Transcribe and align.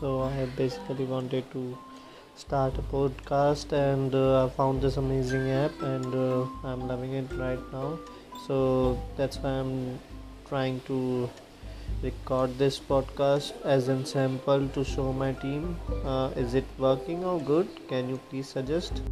So 0.00 0.22
I 0.22 0.44
basically 0.56 1.04
wanted 1.04 1.50
to 1.52 1.76
start 2.36 2.78
a 2.78 2.82
podcast, 2.82 3.72
and 3.72 4.14
uh, 4.14 4.46
I 4.46 4.48
found 4.50 4.80
this 4.80 4.96
amazing 4.96 5.50
app, 5.50 5.82
and 5.82 6.14
uh, 6.14 6.46
I'm 6.64 6.86
loving 6.86 7.14
it 7.14 7.26
right 7.32 7.72
now. 7.72 7.98
So 8.46 8.98
that's 9.16 9.38
why 9.38 9.50
I'm 9.50 9.98
trying 10.48 10.80
to 10.86 11.28
record 12.02 12.56
this 12.58 12.78
podcast 12.78 13.52
as 13.64 13.88
an 13.88 14.04
sample 14.06 14.68
to 14.68 14.84
show 14.84 15.12
my 15.12 15.32
team. 15.32 15.76
Uh, 16.04 16.30
is 16.36 16.54
it 16.54 16.64
working 16.78 17.24
or 17.24 17.40
good? 17.40 17.68
Can 17.88 18.08
you 18.08 18.20
please 18.30 18.48
suggest? 18.48 19.02